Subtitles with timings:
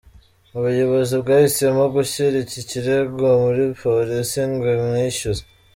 [0.57, 5.43] Ubuyobozi bwahisemo gushyira iki kirego muri Polisi ngo imwishyuze”.